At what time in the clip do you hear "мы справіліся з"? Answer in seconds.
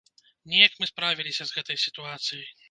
0.83-1.59